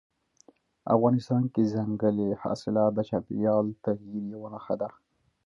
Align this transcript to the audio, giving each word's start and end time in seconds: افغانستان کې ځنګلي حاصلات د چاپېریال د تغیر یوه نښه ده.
افغانستان 0.95 1.43
کې 1.53 1.69
ځنګلي 1.73 2.29
حاصلات 2.41 2.91
د 2.95 2.99
چاپېریال 3.09 3.65
د 3.69 3.75
تغیر 3.85 4.23
یوه 4.33 4.47
نښه 4.53 4.75
ده. 4.81 4.89